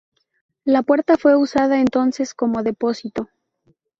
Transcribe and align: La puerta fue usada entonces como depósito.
La 0.65 0.81
puerta 0.81 1.15
fue 1.15 1.35
usada 1.35 1.79
entonces 1.79 2.33
como 2.33 2.63
depósito. 2.63 3.29